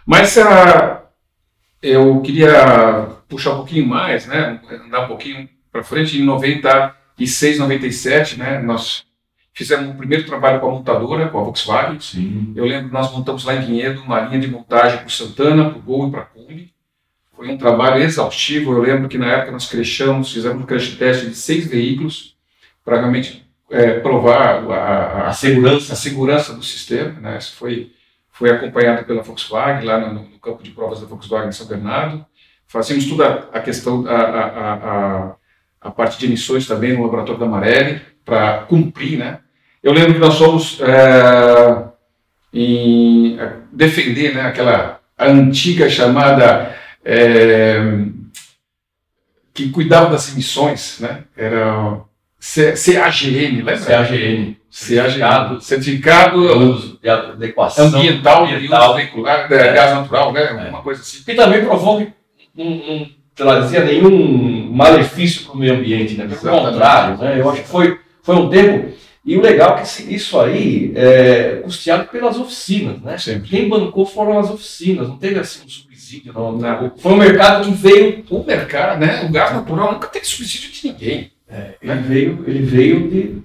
Mas 0.06 0.36
uh, 0.36 1.02
eu 1.82 2.20
queria 2.20 3.08
puxar 3.28 3.52
um 3.52 3.56
pouquinho 3.56 3.86
mais, 3.86 4.26
né? 4.26 4.60
Andar 4.86 5.04
um 5.04 5.08
pouquinho 5.08 5.48
para 5.70 5.82
frente. 5.82 6.18
Em 6.18 6.24
96, 6.24 7.58
97, 7.58 8.38
né? 8.38 8.60
Nós 8.60 9.04
Fizemos 9.54 9.90
um 9.90 9.96
primeiro 9.96 10.24
trabalho 10.24 10.60
com 10.60 10.68
a 10.68 10.70
montadora, 10.70 11.28
com 11.28 11.38
a 11.38 11.42
Volkswagen. 11.42 12.00
Sim. 12.00 12.54
Eu 12.56 12.64
lembro 12.64 12.88
que 12.88 12.94
nós 12.94 13.12
montamos 13.12 13.44
lá 13.44 13.54
em 13.54 13.60
Vinhedo 13.60 14.00
uma 14.00 14.20
linha 14.20 14.40
de 14.40 14.48
montagem 14.48 14.98
para 14.98 15.06
o 15.06 15.10
Santana, 15.10 15.68
para 15.68 15.78
o 15.78 15.82
Gol 15.82 16.08
e 16.08 16.10
para 16.10 16.22
a 16.22 16.24
Kombi. 16.24 16.71
Foi 17.42 17.50
um 17.50 17.58
trabalho 17.58 18.00
exaustivo. 18.00 18.72
Eu 18.72 18.80
lembro 18.80 19.08
que 19.08 19.18
na 19.18 19.26
época 19.26 19.50
nós 19.50 19.68
crechamos, 19.68 20.32
fizemos 20.32 20.62
um 20.62 20.64
crash 20.64 20.94
test 20.94 21.26
de 21.26 21.34
seis 21.34 21.66
veículos 21.66 22.36
para 22.84 23.00
realmente 23.00 23.44
é, 23.68 23.98
provar 23.98 24.62
a, 24.62 24.74
a, 24.74 25.28
a, 25.28 25.32
segurança. 25.32 25.92
a 25.92 25.96
segurança 25.96 26.52
do 26.52 26.62
sistema. 26.62 27.18
Né? 27.18 27.38
Isso 27.38 27.56
foi, 27.56 27.90
foi 28.30 28.48
acompanhado 28.48 29.04
pela 29.04 29.22
Volkswagen 29.22 29.84
lá 29.84 29.98
no, 29.98 30.22
no, 30.22 30.38
campo 30.38 30.62
de 30.62 30.70
provas 30.70 31.00
da 31.00 31.06
Volkswagen 31.08 31.48
em 31.48 31.52
São 31.52 31.66
Bernardo. 31.66 32.24
Fazíamos 32.68 33.06
toda 33.06 33.48
a 33.52 33.58
questão, 33.58 34.06
a, 34.06 34.12
a, 34.12 34.74
a, 34.74 35.34
a 35.80 35.90
parte 35.90 36.20
de 36.20 36.26
emissões 36.26 36.64
também 36.64 36.92
no 36.92 37.02
laboratório 37.02 37.40
da 37.40 37.46
Marelli 37.46 38.00
para 38.24 38.58
cumprir, 38.68 39.18
né? 39.18 39.40
Eu 39.82 39.92
lembro 39.92 40.14
que 40.14 40.20
nós 40.20 40.38
fomos 40.38 40.80
é, 40.80 41.84
em, 42.54 43.36
é, 43.40 43.56
defender 43.72 44.32
né, 44.32 44.42
aquela 44.42 45.00
antiga 45.18 45.90
chamada 45.90 46.80
é, 47.04 47.80
que 49.54 49.70
cuidava 49.70 50.10
das 50.10 50.32
emissões, 50.32 50.98
né? 51.00 51.24
Era 51.36 52.00
CAGN, 52.40 53.62
lembra? 53.62 53.78
CAGN. 53.78 54.56
Certificado, 54.70 55.60
certificado 55.60 56.98
de 57.02 57.08
adequação 57.08 57.88
ambiental, 57.88 58.46
ambiental. 58.46 58.84
uso 58.86 58.96
veicular, 58.96 59.52
é. 59.52 59.72
gás 59.74 59.94
natural, 59.94 60.32
né? 60.32 60.48
Alguma 60.48 60.82
coisa 60.82 61.02
assim. 61.02 61.22
E 61.28 61.34
também 61.34 61.62
provou 61.62 61.98
que 61.98 62.10
não, 62.56 62.70
não 62.70 63.06
trazia 63.34 63.84
nenhum 63.84 64.72
malefício 64.72 65.44
para 65.44 65.52
o 65.52 65.58
meio 65.58 65.74
ambiente, 65.74 66.14
né? 66.14 66.26
Pelo 66.26 66.56
contrário, 66.58 67.18
né? 67.18 67.38
Eu 67.38 67.50
acho 67.50 67.62
que 67.62 67.68
foi 67.68 67.98
foi 68.22 68.36
um 68.36 68.48
tempo. 68.48 68.92
E 69.24 69.36
o 69.36 69.42
legal 69.42 69.76
é 69.78 69.82
que 69.82 70.14
isso 70.14 70.40
aí 70.40 70.92
é 70.96 71.60
custeado 71.62 72.08
pelas 72.08 72.38
oficinas, 72.38 73.00
né? 73.02 73.18
Sempre. 73.18 73.48
Quem 73.48 73.68
bancou 73.68 74.06
foram 74.06 74.38
as 74.38 74.50
oficinas, 74.50 75.06
não 75.06 75.18
teve 75.18 75.38
assim 75.38 75.64
um 75.64 75.68
subsídio, 76.12 76.32
não. 76.34 76.92
Foi 76.98 77.12
um 77.12 77.16
mercado 77.16 77.64
que 77.64 77.72
veio. 77.72 78.24
O 78.28 78.44
mercado, 78.44 79.00
né? 79.00 79.24
O 79.24 79.30
gás 79.30 79.52
natural 79.52 79.92
nunca 79.92 80.08
teve 80.08 80.26
subsídio 80.26 80.70
de 80.70 80.88
ninguém. 80.88 81.32
É, 81.48 81.74
ele, 81.80 81.94
né? 81.94 82.04
veio, 82.06 82.44
ele 82.46 82.62
veio 82.62 83.08
de. 83.08 83.42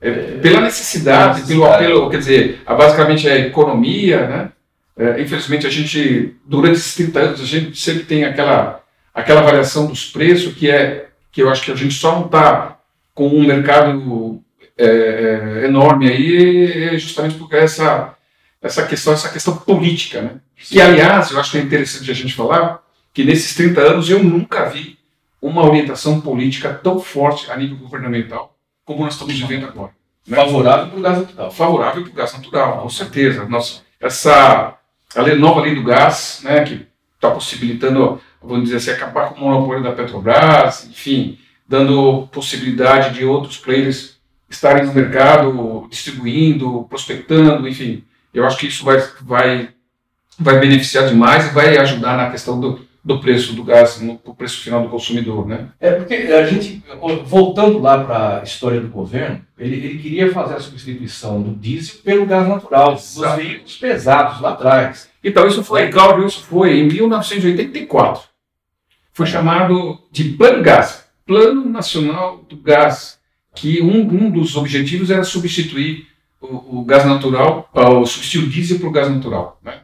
É, 0.00 0.10
pela 0.38 0.60
necessidade, 0.60 1.42
pelo, 1.42 1.76
pelo, 1.76 2.10
quer 2.10 2.18
dizer, 2.18 2.60
basicamente 2.64 3.28
a 3.28 3.36
economia, 3.36 4.28
né? 4.28 4.52
É, 4.96 5.20
infelizmente 5.20 5.66
a 5.66 5.70
gente, 5.70 6.36
durante 6.44 6.76
esses 6.76 6.94
30 6.94 7.20
anos, 7.20 7.40
a 7.40 7.44
gente 7.44 7.78
sempre 7.78 8.04
tem 8.04 8.24
aquela, 8.24 8.82
aquela 9.12 9.42
variação 9.42 9.86
dos 9.86 10.04
preços 10.04 10.54
que 10.54 10.70
é 10.70 11.08
que 11.30 11.42
eu 11.42 11.50
acho 11.50 11.64
que 11.64 11.72
a 11.72 11.76
gente 11.76 11.94
só 11.94 12.16
não 12.16 12.26
está 12.26 12.78
com 13.14 13.28
um 13.28 13.46
mercado 13.46 14.40
é, 14.76 14.86
é, 14.86 15.64
enorme 15.66 16.08
aí, 16.08 16.94
é 16.94 16.98
justamente 16.98 17.36
porque 17.36 17.56
essa, 17.56 18.14
essa 18.62 18.86
questão, 18.86 19.12
essa 19.12 19.28
questão 19.28 19.56
política, 19.56 20.22
né? 20.22 20.30
Que, 20.58 20.80
aliás, 20.80 21.30
eu 21.30 21.38
acho 21.38 21.52
que 21.52 21.58
é 21.58 21.62
interessante 21.62 22.10
a 22.10 22.14
gente 22.14 22.34
falar 22.34 22.82
que 23.14 23.24
nesses 23.24 23.54
30 23.54 23.80
anos 23.80 24.10
eu 24.10 24.22
nunca 24.22 24.68
vi 24.68 24.98
uma 25.40 25.64
orientação 25.64 26.20
política 26.20 26.72
tão 26.74 27.00
forte 27.00 27.50
a 27.50 27.56
nível 27.56 27.76
governamental 27.76 28.56
como 28.84 29.04
nós 29.04 29.14
estamos 29.14 29.38
vivendo 29.38 29.66
agora. 29.66 29.92
Né? 30.26 30.36
Favorável 30.36 30.88
para 30.88 30.98
o 30.98 31.02
gás 31.02 31.18
natural. 31.18 31.50
Favorável 31.50 32.02
para 32.02 32.10
o 32.10 32.14
gás 32.14 32.32
natural, 32.32 32.82
com 32.82 32.88
certeza. 32.88 33.44
Nossa, 33.44 33.82
essa 34.00 34.78
a 35.14 35.34
nova 35.36 35.60
lei 35.60 35.74
do 35.74 35.82
gás, 35.82 36.40
né, 36.42 36.64
que 36.64 36.86
está 37.14 37.30
possibilitando, 37.30 38.20
vamos 38.42 38.64
dizer 38.64 38.76
assim, 38.76 38.90
acabar 38.90 39.30
com 39.30 39.36
o 39.36 39.40
monopólio 39.40 39.82
da 39.82 39.92
Petrobras, 39.92 40.86
enfim, 40.88 41.38
dando 41.66 42.26
possibilidade 42.28 43.14
de 43.14 43.24
outros 43.24 43.56
players 43.58 44.18
estarem 44.48 44.86
no 44.86 44.94
mercado, 44.94 45.86
distribuindo, 45.90 46.86
prospectando, 46.88 47.68
enfim. 47.68 48.04
Eu 48.32 48.46
acho 48.46 48.58
que 48.58 48.66
isso 48.66 48.84
vai, 48.84 48.98
vai, 49.22 49.68
vai 50.38 50.60
beneficiar 50.60 51.08
demais 51.08 51.46
e 51.46 51.54
vai 51.54 51.76
ajudar 51.78 52.16
na 52.16 52.30
questão 52.30 52.60
do, 52.60 52.80
do 53.04 53.20
preço 53.20 53.54
do 53.54 53.64
gás, 53.64 54.00
no, 54.00 54.20
do 54.24 54.34
preço 54.34 54.60
final 54.60 54.82
do 54.82 54.88
consumidor, 54.88 55.46
né? 55.46 55.68
É 55.80 55.92
porque 55.92 56.14
a 56.14 56.46
gente, 56.46 56.82
voltando 57.24 57.78
lá 57.78 58.04
para 58.04 58.40
a 58.40 58.42
história 58.42 58.80
do 58.80 58.88
governo, 58.88 59.40
ele, 59.58 59.76
ele, 59.76 59.98
queria 59.98 60.32
fazer 60.32 60.54
a 60.54 60.60
substituição 60.60 61.42
do 61.42 61.54
diesel 61.54 61.96
pelo 62.04 62.26
gás 62.26 62.46
natural, 62.46 62.94
Exato. 62.94 63.36
dos 63.36 63.44
veículos 63.44 63.76
pesados 63.76 64.40
lá 64.40 64.50
atrás. 64.50 65.08
Então 65.22 65.46
isso 65.46 65.64
foi, 65.64 65.88
Cláudio, 65.88 66.26
isso 66.26 66.42
foi 66.42 66.78
em 66.78 66.86
1984. 66.86 68.28
Foi 69.12 69.26
chamado 69.26 69.98
de 70.12 70.24
Plano 70.30 70.62
Gás, 70.62 71.04
Plano 71.26 71.68
Nacional 71.68 72.44
do 72.48 72.56
Gás, 72.56 73.18
que 73.54 73.82
um, 73.82 74.00
um 74.00 74.30
dos 74.30 74.56
objetivos 74.56 75.10
era 75.10 75.24
substituir 75.24 76.06
o, 76.40 76.78
o 76.78 76.84
gás 76.84 77.04
natural, 77.04 77.68
uh, 77.74 78.06
substituir 78.06 78.44
o 78.44 78.48
diesel 78.48 78.78
para 78.78 78.88
o 78.88 78.92
gás 78.92 79.10
natural, 79.10 79.58
né? 79.62 79.80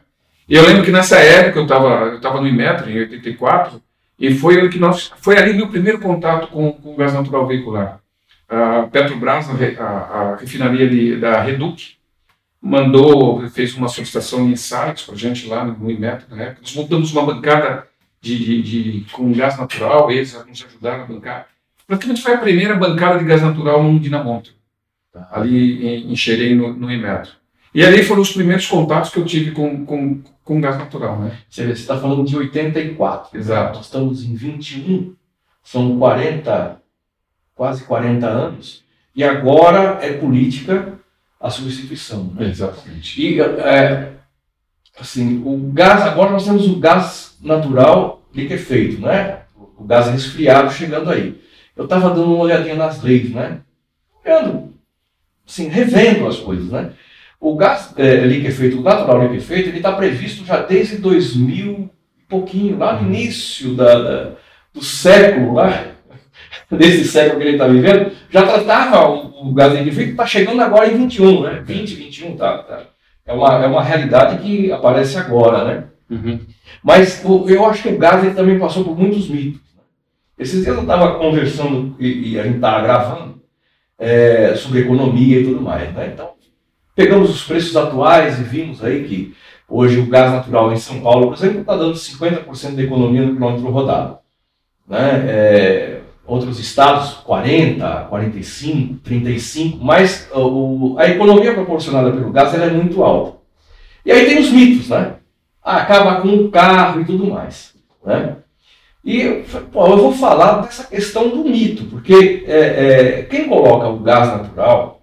E 0.47 0.55
eu 0.55 0.65
lembro 0.65 0.83
que 0.83 0.91
nessa 0.91 1.17
época 1.17 1.59
eu 1.59 1.63
estava 1.63 1.87
eu 2.05 2.21
tava 2.21 2.39
no 2.39 2.47
Inmetro, 2.47 2.89
em 2.89 2.99
84, 2.99 3.81
e 4.17 4.33
foi, 4.33 4.69
que 4.69 4.79
nós, 4.79 5.11
foi 5.17 5.37
ali 5.37 5.53
meu 5.53 5.67
primeiro 5.67 5.99
contato 5.99 6.47
com, 6.47 6.71
com 6.71 6.93
o 6.93 6.95
gás 6.95 7.13
natural 7.13 7.47
veicular. 7.47 7.99
A 8.47 8.83
Petrobras, 8.83 9.47
a, 9.49 9.83
a, 9.83 10.33
a 10.33 10.35
refinaria 10.35 10.87
de, 10.87 11.17
da 11.17 11.41
Reduc, 11.41 11.95
mandou, 12.61 13.47
fez 13.49 13.75
uma 13.75 13.87
solicitação 13.87 14.41
em 14.41 14.51
insights 14.51 15.03
para 15.03 15.15
a 15.15 15.17
gente 15.17 15.47
lá 15.47 15.65
no 15.65 15.89
Inmetro, 15.91 16.33
na 16.33 16.43
época. 16.43 16.61
Nós 16.61 16.75
montamos 16.75 17.11
uma 17.11 17.25
bancada 17.25 17.87
de, 18.21 18.37
de, 18.37 18.61
de, 18.61 19.11
com 19.11 19.31
gás 19.33 19.57
natural, 19.57 20.09
eles 20.11 20.33
nos 20.47 20.65
ajudaram 20.65 21.03
a 21.03 21.05
bancar. 21.05 21.47
Praticamente 21.85 22.23
foi 22.23 22.33
a 22.33 22.39
primeira 22.39 22.75
bancada 22.75 23.19
de 23.19 23.25
gás 23.25 23.41
natural 23.41 23.83
no 23.83 23.99
Dinamonte, 23.99 24.55
tá. 25.11 25.27
ali 25.31 25.85
em, 25.85 26.11
em 26.11 26.15
Xerém, 26.15 26.55
no, 26.55 26.73
no 26.73 26.91
Inmetro. 26.91 27.33
E 27.75 27.83
ali 27.83 28.03
foram 28.03 28.21
os 28.21 28.31
primeiros 28.31 28.65
contatos 28.67 29.09
que 29.09 29.19
eu 29.19 29.25
tive 29.25 29.51
com, 29.51 29.85
com, 29.85 30.23
com 30.45 30.61
gás 30.61 30.77
natural, 30.77 31.19
né? 31.19 31.37
Você 31.49 31.63
está 31.71 31.99
falando 31.99 32.23
de 32.23 32.37
84. 32.37 33.37
Exato. 33.37 33.75
Nós 33.75 33.85
estamos 33.87 34.23
em 34.23 34.33
21, 34.33 35.13
são 35.61 35.99
40, 35.99 36.81
quase 37.53 37.83
40 37.83 38.25
anos, 38.25 38.81
e 39.13 39.25
agora 39.25 39.99
é 40.01 40.13
política 40.13 40.97
a 41.37 41.49
substituição. 41.49 42.31
Né? 42.33 42.47
Exatamente. 42.47 43.21
E, 43.21 43.41
é, 43.41 44.13
assim, 44.97 45.43
o 45.45 45.69
gás, 45.73 46.03
agora 46.03 46.31
nós 46.31 46.45
temos 46.45 46.65
o 46.69 46.79
gás 46.79 47.37
natural 47.41 48.21
liquefeito, 48.33 49.01
né? 49.01 49.41
O 49.77 49.83
gás 49.83 50.07
resfriado 50.07 50.71
chegando 50.71 51.09
aí. 51.09 51.41
Eu 51.75 51.83
estava 51.83 52.07
dando 52.07 52.35
uma 52.35 52.43
olhadinha 52.45 52.75
nas 52.75 53.03
leis, 53.03 53.29
né? 53.31 53.59
Olhando, 54.23 54.73
assim, 55.45 55.67
revendo 55.67 56.25
as 56.25 56.37
coisas, 56.37 56.69
né? 56.71 56.93
O 57.39 57.55
gás 57.55 57.93
é, 57.97 58.17
liquefeito, 58.17 58.79
o 58.79 58.83
natural 58.83 59.23
liquefeito, 59.23 59.69
ele 59.69 59.77
está 59.77 59.91
previsto 59.91 60.45
já 60.45 60.61
desde 60.61 60.97
2000 60.97 61.89
e 62.17 62.23
pouquinho, 62.27 62.77
lá 62.77 62.99
no 62.99 63.07
início 63.07 63.75
da, 63.75 64.01
da, 64.01 64.31
do 64.73 64.83
século, 64.83 65.53
lá, 65.53 65.87
desse 66.71 67.05
século 67.05 67.39
que 67.39 67.47
ele 67.47 67.53
está 67.53 67.67
vivendo, 67.67 68.11
já 68.29 68.43
tratava 68.43 69.09
o, 69.09 69.49
o 69.49 69.53
gás 69.53 69.73
liquefeito, 69.73 70.11
está 70.11 70.25
chegando 70.25 70.61
agora 70.61 70.91
em 70.91 70.97
21, 70.97 71.41
né? 71.43 71.63
20, 71.65 71.95
21, 71.95 72.37
tá, 72.37 72.57
tá. 72.59 72.81
É 73.25 73.33
uma, 73.33 73.63
é 73.63 73.67
uma 73.67 73.83
realidade 73.83 74.41
que 74.41 74.71
aparece 74.71 75.17
agora, 75.17 75.63
né? 75.63 75.83
Uhum. 76.09 76.39
Mas 76.83 77.23
o, 77.25 77.49
eu 77.49 77.65
acho 77.65 77.81
que 77.81 77.89
o 77.89 77.97
gás 77.97 78.23
ele 78.23 78.35
também 78.35 78.59
passou 78.59 78.83
por 78.83 78.97
muitos 78.97 79.27
mitos. 79.27 79.61
Né? 79.75 79.81
Esses 80.37 80.63
dias 80.63 80.75
eu 80.75 80.81
estava 80.81 81.17
conversando, 81.17 81.95
e, 81.99 82.33
e, 82.33 82.39
a 82.39 82.43
gente 82.43 82.57
estava 82.57 82.81
gravando, 82.81 83.41
é, 83.97 84.53
sobre 84.55 84.81
economia 84.81 85.39
e 85.39 85.43
tudo 85.43 85.61
mais, 85.61 85.91
né? 85.93 86.11
Então, 86.13 86.34
Pegamos 86.95 87.29
os 87.29 87.43
preços 87.43 87.75
atuais 87.75 88.39
e 88.39 88.43
vimos 88.43 88.81
aí 88.81 89.03
que 89.03 89.35
hoje 89.67 89.99
o 89.99 90.07
gás 90.07 90.31
natural 90.31 90.71
em 90.71 90.77
São 90.77 91.01
Paulo, 91.01 91.27
por 91.27 91.35
exemplo, 91.35 91.59
está 91.59 91.75
dando 91.75 91.93
50% 91.93 92.75
da 92.75 92.81
economia 92.81 93.21
no 93.23 93.33
quilômetro 93.33 93.69
rodado. 93.69 94.17
Né? 94.87 95.25
É, 95.27 96.01
outros 96.25 96.57
estados, 96.57 97.15
40, 97.15 98.07
45, 98.09 98.99
35, 99.03 99.83
mas 99.83 100.29
o, 100.33 100.95
a 100.97 101.09
economia 101.09 101.53
proporcionada 101.53 102.11
pelo 102.11 102.31
gás 102.31 102.53
é 102.53 102.69
muito 102.69 103.03
alta. 103.03 103.39
E 104.05 104.11
aí 104.11 104.25
tem 104.25 104.39
os 104.39 104.49
mitos, 104.49 104.87
né? 104.87 105.15
Ah, 105.61 105.77
acaba 105.77 106.21
com 106.21 106.29
o 106.29 106.49
carro 106.49 107.01
e 107.01 107.05
tudo 107.05 107.25
mais. 107.25 107.73
Né? 108.05 108.37
E 109.03 109.43
pô, 109.71 109.87
eu 109.87 109.97
vou 109.97 110.11
falar 110.13 110.61
dessa 110.61 110.85
questão 110.85 111.27
do 111.27 111.43
mito, 111.43 111.85
porque 111.85 112.45
é, 112.47 112.59
é, 112.59 113.21
quem 113.23 113.49
coloca 113.49 113.87
o 113.87 113.99
gás 113.99 114.29
natural 114.29 114.94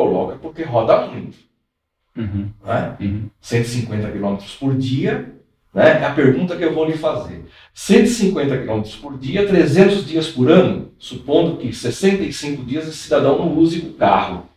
Coloca 0.00 0.36
porque 0.36 0.62
roda 0.62 1.06
muito. 1.08 1.36
Uhum. 2.16 2.48
Né? 2.64 2.96
Uhum. 3.00 3.30
150 3.38 4.10
km 4.10 4.36
por 4.58 4.74
dia, 4.74 5.34
né? 5.74 6.00
é 6.00 6.04
a 6.06 6.14
pergunta 6.14 6.56
que 6.56 6.64
eu 6.64 6.72
vou 6.72 6.86
lhe 6.86 6.96
fazer. 6.96 7.44
150 7.74 8.62
km 8.62 8.82
por 9.02 9.18
dia, 9.18 9.46
300 9.46 10.06
dias 10.06 10.28
por 10.28 10.50
ano, 10.50 10.90
supondo 10.98 11.58
que 11.58 11.70
65 11.70 12.64
dias 12.64 12.88
esse 12.88 12.96
cidadão 12.96 13.38
não 13.38 13.54
use 13.58 13.78
o 13.80 13.92
carro. 13.92 14.48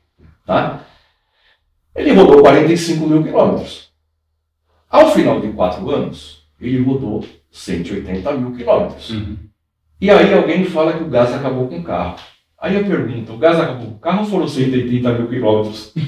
Tá? 0.45 0.85
Ele 1.93 2.13
rodou 2.13 2.41
45 2.41 3.05
mil 3.05 3.21
quilômetros. 3.21 3.91
Ao 4.89 5.11
final 5.11 5.41
de 5.41 5.49
4 5.49 5.91
anos, 5.91 6.47
ele 6.57 6.81
rodou 6.81 7.25
180 7.51 8.31
mil 8.31 8.55
quilômetros. 8.55 9.09
Uhum. 9.09 9.37
E 9.99 10.09
aí 10.09 10.33
alguém 10.33 10.63
fala 10.63 10.93
que 10.93 11.03
o 11.03 11.09
gás 11.09 11.33
acabou 11.33 11.67
com 11.67 11.79
o 11.79 11.83
carro. 11.83 12.15
Aí 12.63 12.77
eu 12.77 12.85
pergunto, 12.85 13.33
o 13.33 13.37
gás 13.37 13.59
acabou, 13.59 13.89
o 13.89 13.99
carro 13.99 14.23
foram 14.23 14.47
130 14.47 15.11
mil 15.11 15.27
quilômetros. 15.27 15.93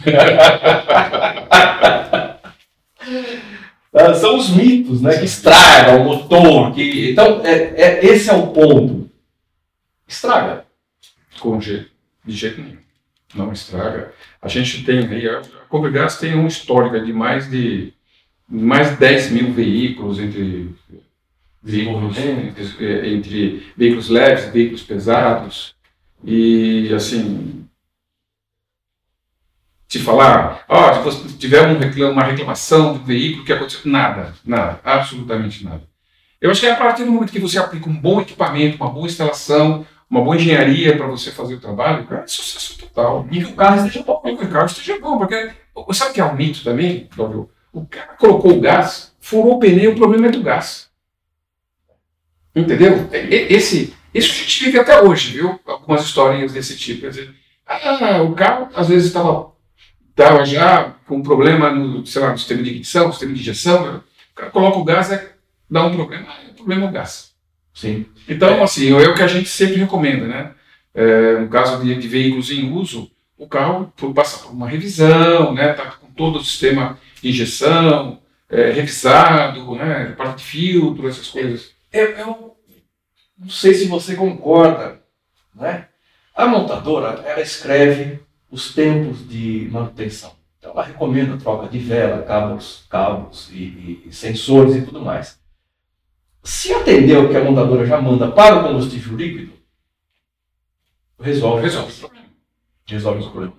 Ah, 3.98 4.14
são 4.14 4.36
os 4.36 4.50
mitos 4.50 5.02
né, 5.02 5.18
que 5.18 5.24
estragam 5.24 6.02
o 6.02 6.04
motor. 6.04 6.74
Que... 6.74 7.12
Então, 7.12 7.40
é, 7.46 7.54
é, 7.82 8.06
esse 8.06 8.30
é 8.30 8.34
o 8.34 8.48
ponto. 8.48 9.10
Estraga. 10.06 10.66
Com 11.40 11.62
jeito, 11.62 11.92
de 12.26 12.36
jeito 12.36 12.60
nenhum. 12.60 12.78
Não 13.34 13.54
estraga. 13.54 14.12
A 14.42 14.50
gente 14.50 14.84
tem 14.84 15.08
aí, 15.08 15.30
a 15.30 15.42
Covegás 15.70 16.18
tem 16.18 16.36
um 16.36 16.46
histórico 16.46 17.00
de 17.00 17.14
mais 17.14 17.50
de 17.50 17.94
mais 18.50 18.90
de 18.90 18.98
10 18.98 19.32
mil 19.32 19.54
veículos 19.54 20.20
entre 20.20 20.76
veículos, 21.64 22.18
entre, 22.18 23.16
entre 23.16 23.66
veículos 23.78 24.10
leves, 24.10 24.52
veículos 24.52 24.84
pesados. 24.84 25.75
E, 26.26 26.92
assim, 26.94 27.66
te 29.88 30.00
falar, 30.00 30.66
ó, 30.68 30.90
oh, 30.90 30.94
se 30.94 31.02
você 31.02 31.38
tiver 31.38 31.68
um 31.68 31.78
reclama, 31.78 32.12
uma 32.14 32.24
reclamação 32.24 32.94
do 32.94 33.04
veículo 33.04 33.46
que 33.46 33.54
aconteceu, 33.54 33.82
nada, 33.86 34.34
nada, 34.44 34.80
absolutamente 34.84 35.64
nada. 35.64 35.84
Eu 36.42 36.52
acho 36.52 36.60
que 36.60 36.68
é 36.68 36.72
a 36.72 36.76
partir 36.76 37.04
do 37.04 37.12
momento 37.12 37.32
que 37.32 37.40
você 37.40 37.58
aplica 37.58 37.90
um 37.90 37.96
bom 37.96 38.20
equipamento, 38.20 38.78
uma 38.78 38.92
boa 38.92 39.08
instalação, 39.08 39.86
uma 40.10 40.22
boa 40.22 40.36
engenharia 40.36 40.98
para 40.98 41.08
você 41.08 41.32
fazer 41.32 41.56
o 41.56 41.60
trabalho, 41.60 42.06
cara, 42.06 42.24
é 42.24 42.28
sucesso 42.28 42.78
total. 42.78 43.28
E 43.32 43.44
que 43.44 43.52
o 43.52 43.56
carro 43.56 43.78
esteja 43.78 44.04
bom. 44.04 44.22
E 44.26 44.36
que 44.36 44.46
o 44.46 44.50
carro 44.50 44.66
esteja 44.66 45.00
bom, 45.00 45.18
porque 45.18 45.52
sabe 45.94 46.12
o 46.12 46.14
que 46.14 46.22
é 46.22 46.26
um 46.26 46.36
mito 46.36 46.64
também, 46.64 47.08
Cláudio? 47.16 47.50
O 47.72 47.86
cara 47.86 48.14
colocou 48.18 48.58
o 48.58 48.62
gás, 48.62 49.14
furou 49.20 49.56
o 49.56 49.60
pneu, 49.60 49.92
o 49.92 49.96
problema 49.96 50.28
é 50.28 50.32
do 50.32 50.42
gás. 50.42 50.90
Entendeu? 52.56 53.10
Esse, 53.12 53.94
isso 54.14 54.32
a 54.32 54.36
gente 54.36 54.66
vive 54.66 54.80
até 54.80 55.02
hoje, 55.02 55.34
viu? 55.34 55.60
Algumas 55.86 56.04
historinhas 56.04 56.52
desse 56.52 56.76
tipo. 56.76 57.08
Dizer, 57.08 57.32
ah, 57.68 58.24
o 58.24 58.34
carro 58.34 58.70
às 58.74 58.90
vezes 58.90 59.08
estava 59.08 59.54
tava 60.16 60.44
já 60.44 60.96
com 61.06 61.18
um 61.18 61.22
problema 61.24 61.70
no, 61.70 62.04
sei 62.06 62.22
lá, 62.22 62.32
no 62.32 62.38
sistema 62.40 62.64
de 62.64 62.72
ignição, 62.72 63.12
sistema 63.12 63.34
de 63.34 63.40
injeção. 63.40 63.86
Né? 63.86 64.02
O 64.32 64.36
cara 64.36 64.50
coloca 64.50 64.80
o 64.80 64.84
gás, 64.84 65.12
é, 65.12 65.34
dá 65.70 65.86
um 65.86 65.94
problema. 65.96 66.28
Ah, 66.28 66.50
o 66.50 66.54
problema 66.56 66.86
é 66.86 66.90
o 66.90 66.92
gás. 66.92 67.36
Sim. 67.72 68.06
Então, 68.28 68.50
é. 68.50 68.64
assim, 68.64 68.92
é 68.92 69.08
o 69.08 69.14
que 69.14 69.22
a 69.22 69.28
gente 69.28 69.48
sempre 69.48 69.76
recomenda, 69.76 70.26
né? 70.26 70.52
É, 70.94 71.38
no 71.38 71.50
caso 71.50 71.84
de, 71.84 71.94
de, 71.94 72.08
veículos 72.08 72.50
em 72.50 72.72
uso, 72.72 73.12
o 73.38 73.48
carro 73.48 73.94
passa 74.16 74.40
por 74.40 74.54
uma 74.54 74.68
revisão, 74.68 75.54
né? 75.54 75.74
Tá 75.74 75.92
com 75.92 76.08
todo 76.08 76.40
o 76.40 76.44
sistema 76.44 76.98
de 77.22 77.30
injeção 77.30 78.22
é, 78.50 78.72
revisado, 78.72 79.76
né? 79.76 80.16
Parte 80.18 80.38
de 80.38 80.46
filtro, 80.46 81.08
essas 81.08 81.28
coisas. 81.28 81.72
É, 81.92 82.22
é 82.22 82.26
um 82.26 82.56
não 83.38 83.50
sei 83.50 83.74
se 83.74 83.88
você 83.88 84.16
concorda, 84.16 84.95
né? 85.56 85.88
A 86.36 86.46
montadora, 86.46 87.22
ela 87.26 87.42
escreve 87.42 88.20
os 88.52 88.74
tempos 88.74 89.28
de 89.28 89.70
manutenção. 89.72 90.34
Então 90.60 90.72
ela 90.72 90.84
recomenda 90.84 91.38
troca 91.38 91.68
de 91.68 91.80
vela, 91.80 92.24
cabos, 92.24 92.86
cabos 92.90 93.50
e, 93.52 94.04
e, 94.06 94.12
sensores 94.12 94.76
e 94.76 94.82
tudo 94.82 95.02
mais. 95.02 95.40
Se 96.44 96.74
atender 96.74 97.18
o 97.18 97.30
que 97.30 97.38
a 97.38 97.44
montadora 97.44 97.86
já 97.86 98.00
manda 98.02 98.32
para 98.32 98.58
o 98.58 98.64
combustível 98.64 99.18
líquido, 99.18 99.54
resolve, 101.20 101.64
resolve 101.64 101.92
o 101.92 102.00
problema. 102.00 102.26
Resolve 102.88 103.20
o 103.20 103.32
problema. 103.32 103.56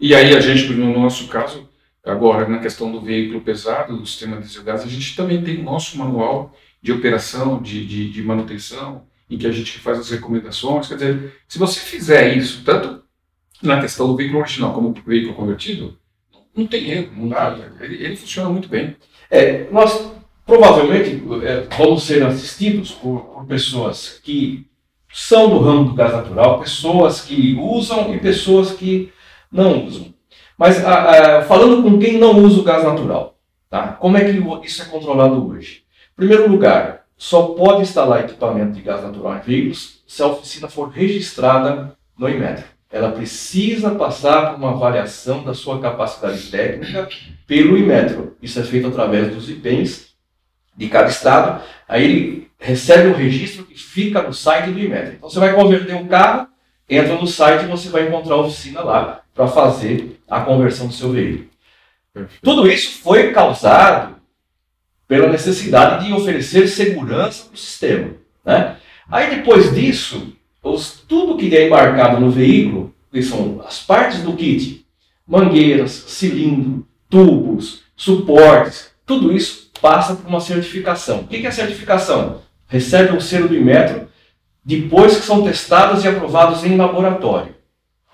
E 0.00 0.14
aí 0.14 0.36
a 0.36 0.40
gente, 0.40 0.72
no 0.72 0.98
nosso 0.98 1.28
caso, 1.28 1.68
agora 2.04 2.48
na 2.48 2.58
questão 2.58 2.90
do 2.90 3.00
veículo 3.00 3.40
pesado, 3.40 3.96
do 3.96 4.06
sistema 4.06 4.40
diesel 4.40 4.64
gás, 4.64 4.82
a 4.82 4.86
gente 4.86 5.14
também 5.14 5.42
tem 5.42 5.58
o 5.58 5.64
nosso 5.64 5.98
manual 5.98 6.54
de 6.80 6.92
operação, 6.92 7.60
de, 7.60 7.84
de, 7.86 8.10
de 8.10 8.22
manutenção, 8.22 9.06
em 9.30 9.36
que 9.36 9.46
a 9.46 9.52
gente 9.52 9.78
faz 9.78 9.98
as 9.98 10.10
recomendações. 10.10 10.88
Quer 10.88 10.94
dizer, 10.94 11.34
se 11.46 11.58
você 11.58 11.80
fizer 11.80 12.36
isso, 12.36 12.62
tanto 12.64 13.02
na 13.62 13.80
questão 13.80 14.06
do 14.06 14.16
veículo 14.16 14.40
original 14.40 14.72
como 14.72 14.92
do 14.92 15.02
veículo 15.02 15.34
convertido, 15.34 15.98
não 16.54 16.66
tem 16.66 16.90
erro, 16.90 17.12
não 17.16 17.28
dá. 17.28 17.56
Ele, 17.80 18.04
ele 18.04 18.16
funciona 18.16 18.48
muito 18.48 18.68
bem. 18.68 18.96
É, 19.30 19.68
nós 19.70 20.12
provavelmente 20.46 21.22
é, 21.44 21.66
vamos 21.76 22.04
ser 22.04 22.22
assistidos 22.24 22.92
por, 22.92 23.20
por, 23.20 23.46
pessoas 23.46 24.18
que 24.24 24.66
são 25.12 25.50
do 25.50 25.58
ramo 25.58 25.90
do 25.90 25.94
gás 25.94 26.12
natural, 26.12 26.60
pessoas 26.60 27.20
que 27.20 27.54
usam 27.54 28.14
e 28.14 28.18
pessoas 28.18 28.72
que 28.72 29.12
não 29.52 29.84
usam. 29.86 30.14
Mas 30.56 30.84
a, 30.84 31.38
a, 31.38 31.42
falando 31.42 31.82
com 31.82 31.98
quem 31.98 32.18
não 32.18 32.42
usa 32.42 32.60
o 32.60 32.64
gás 32.64 32.82
natural, 32.82 33.38
tá? 33.70 33.88
como 33.88 34.16
é 34.16 34.24
que 34.24 34.66
isso 34.66 34.82
é 34.82 34.86
controlado 34.86 35.46
hoje? 35.48 35.84
Em 36.12 36.16
primeiro 36.16 36.50
lugar, 36.50 36.97
só 37.18 37.48
pode 37.48 37.82
instalar 37.82 38.20
equipamento 38.20 38.72
de 38.72 38.80
gás 38.80 39.02
natural 39.02 39.36
em 39.36 39.40
veículos 39.40 40.02
se 40.06 40.22
a 40.22 40.26
oficina 40.26 40.68
for 40.68 40.88
registrada 40.88 41.96
no 42.16 42.28
Inmetro. 42.28 42.64
Ela 42.90 43.10
precisa 43.10 43.90
passar 43.90 44.52
por 44.52 44.58
uma 44.58 44.70
avaliação 44.70 45.42
da 45.42 45.52
sua 45.52 45.80
capacidade 45.80 46.50
técnica 46.50 47.08
pelo 47.46 47.76
Inmetro. 47.76 48.36
Isso 48.40 48.58
é 48.60 48.62
feito 48.62 48.86
através 48.86 49.34
dos 49.34 49.50
IPENs 49.50 50.14
de 50.76 50.88
cada 50.88 51.08
estado, 51.08 51.60
aí 51.88 52.04
ele 52.04 52.50
recebe 52.56 53.08
um 53.08 53.14
registro 53.14 53.64
que 53.64 53.74
fica 53.74 54.22
no 54.22 54.32
site 54.32 54.70
do 54.70 54.78
Imetro. 54.78 55.14
Então 55.16 55.28
você 55.28 55.40
vai 55.40 55.52
converter 55.52 55.94
um 55.96 56.06
carro, 56.06 56.46
entra 56.88 57.14
no 57.16 57.26
site 57.26 57.64
e 57.64 57.68
você 57.68 57.88
vai 57.88 58.06
encontrar 58.06 58.34
a 58.34 58.42
oficina 58.42 58.80
lá 58.80 59.22
para 59.34 59.48
fazer 59.48 60.20
a 60.28 60.40
conversão 60.40 60.86
do 60.86 60.94
seu 60.94 61.10
veículo. 61.10 61.48
Tudo 62.42 62.68
isso 62.68 63.02
foi 63.02 63.32
causado 63.32 64.17
pela 65.08 65.28
necessidade 65.28 66.06
de 66.06 66.12
oferecer 66.12 66.68
segurança 66.68 67.46
para 67.46 67.54
o 67.54 67.58
sistema. 67.58 68.10
Né? 68.44 68.76
Aí 69.10 69.36
depois 69.36 69.74
disso, 69.74 70.34
os, 70.62 71.02
tudo 71.08 71.38
que 71.38 71.56
é 71.56 71.66
embarcado 71.66 72.20
no 72.20 72.30
veículo, 72.30 72.94
que 73.10 73.22
são 73.22 73.62
as 73.66 73.82
partes 73.82 74.22
do 74.22 74.34
kit, 74.34 74.84
mangueiras, 75.26 75.90
cilindro, 75.90 76.86
tubos, 77.08 77.84
suportes, 77.96 78.90
tudo 79.06 79.32
isso 79.32 79.70
passa 79.80 80.14
por 80.14 80.28
uma 80.28 80.40
certificação. 80.40 81.20
O 81.20 81.26
que 81.26 81.46
é 81.46 81.50
certificação? 81.50 82.42
Recebe 82.66 83.16
um 83.16 83.20
selo 83.20 83.48
do 83.48 83.56
Inmetro 83.56 84.08
depois 84.62 85.16
que 85.16 85.24
são 85.24 85.42
testados 85.42 86.04
e 86.04 86.08
aprovados 86.08 86.62
em 86.62 86.76
laboratório. 86.76 87.54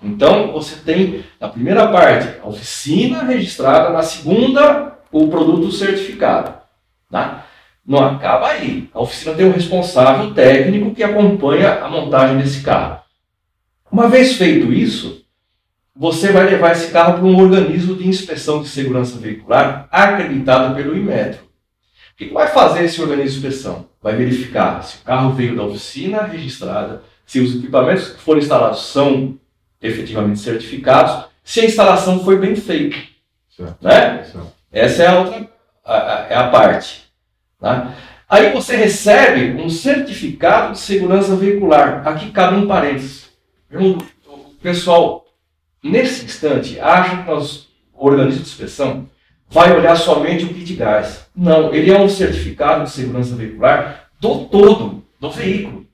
Então, 0.01 0.53
você 0.53 0.75
tem, 0.75 1.25
na 1.39 1.49
primeira 1.49 1.87
parte, 1.87 2.39
a 2.41 2.47
oficina 2.47 3.23
registrada, 3.23 3.89
na 3.89 4.01
segunda, 4.01 4.97
o 5.11 5.27
produto 5.27 5.71
certificado. 5.71 6.64
Tá? 7.09 7.45
Não 7.85 8.03
acaba 8.03 8.47
aí. 8.47 8.89
A 8.93 9.01
oficina 9.01 9.35
tem 9.35 9.45
um 9.45 9.51
responsável 9.51 10.33
técnico 10.33 10.93
que 10.95 11.03
acompanha 11.03 11.83
a 11.83 11.89
montagem 11.89 12.37
desse 12.37 12.61
carro. 12.61 12.99
Uma 13.91 14.09
vez 14.09 14.33
feito 14.33 14.73
isso, 14.73 15.23
você 15.95 16.31
vai 16.31 16.45
levar 16.49 16.71
esse 16.71 16.91
carro 16.91 17.13
para 17.13 17.25
um 17.25 17.39
organismo 17.39 17.95
de 17.95 18.07
inspeção 18.07 18.61
de 18.61 18.67
segurança 18.67 19.17
veicular 19.17 19.87
acreditado 19.91 20.75
pelo 20.75 20.97
Inmetro. 20.97 21.43
O 21.43 22.17
que 22.17 22.33
vai 22.33 22.47
fazer 22.47 22.83
esse 22.83 23.01
organismo 23.01 23.41
de 23.41 23.47
inspeção? 23.47 23.89
Vai 24.01 24.15
verificar 24.15 24.83
se 24.83 24.97
o 24.97 25.01
carro 25.01 25.33
veio 25.33 25.55
da 25.55 25.63
oficina 25.63 26.23
registrada, 26.23 27.03
se 27.25 27.39
os 27.39 27.55
equipamentos 27.55 28.09
que 28.09 28.21
foram 28.21 28.39
instalados 28.39 28.85
são 28.87 29.37
efetivamente 29.81 30.39
certificados, 30.39 31.25
se 31.43 31.61
a 31.61 31.65
instalação 31.65 32.23
foi 32.23 32.37
bem 32.37 32.55
feita. 32.55 32.97
Certo. 33.55 33.77
Né? 33.81 34.23
Certo. 34.23 34.53
Essa 34.71 35.03
é 35.03 35.07
a 35.07 35.19
outra 35.19 35.49
é 35.85 36.35
a 36.35 36.47
parte. 36.49 37.05
Tá? 37.59 37.93
Aí 38.29 38.51
você 38.51 38.75
recebe 38.75 39.61
um 39.61 39.69
certificado 39.69 40.73
de 40.73 40.79
segurança 40.79 41.35
veicular. 41.35 42.07
Aqui 42.07 42.31
cabe 42.31 42.57
um 42.57 42.67
parênteses. 42.67 43.29
O 43.71 43.97
pessoal, 44.61 45.25
nesse 45.83 46.25
instante, 46.25 46.79
acha 46.79 47.17
que 47.17 47.29
nós, 47.29 47.67
organismos 47.93 48.45
de 48.45 48.49
inspeção, 48.49 49.07
vai 49.49 49.75
olhar 49.75 49.95
somente 49.95 50.45
o 50.45 50.53
kit 50.53 50.73
gás. 50.73 51.27
Não, 51.35 51.73
ele 51.73 51.91
é 51.91 51.99
um 51.99 52.09
certificado 52.09 52.85
de 52.85 52.89
segurança 52.89 53.35
veicular 53.35 54.09
do 54.19 54.45
todo, 54.45 55.03
do 55.19 55.29
veículo. 55.29 55.85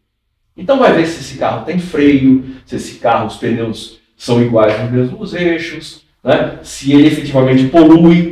Então 0.56 0.80
vai 0.80 0.94
ver 0.94 1.08
se 1.08 1.20
esse 1.20 1.38
carro 1.38 1.66
tem 1.66 1.80
freio, 1.80 2.46
se 2.66 2.76
esse 2.76 2.96
carro, 2.96 3.28
os 3.28 3.38
pneus 3.38 4.00
são 4.16 4.42
iguais 4.42 4.80
nos 4.80 4.92
mesmos 4.92 5.34
eixos, 5.34 6.04
né? 6.24 6.60
se 6.64 6.94
ele 6.94 7.08
efetivamente 7.08 7.68
polui, 7.68 8.31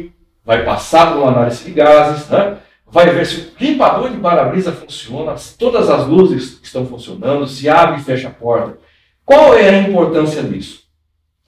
vai 0.50 0.66
passar 0.66 1.12
por 1.12 1.20
uma 1.20 1.28
análise 1.28 1.64
de 1.64 1.70
gases, 1.70 2.28
né? 2.28 2.58
vai 2.88 3.08
ver 3.12 3.24
se 3.24 3.36
o 3.40 3.52
limpador 3.60 4.10
de 4.10 4.18
para-brisa 4.18 4.72
funciona, 4.72 5.38
se 5.38 5.56
todas 5.56 5.92
as 5.92 6.08
luzes 6.08 6.60
estão 6.64 6.88
funcionando, 6.88 7.46
se 7.46 7.70
abre 7.70 8.00
e 8.00 8.04
fecha 8.04 8.30
a 8.30 8.32
porta. 8.32 8.80
Qual 9.24 9.54
é 9.54 9.70
a 9.70 9.82
importância 9.82 10.42
disso? 10.42 10.86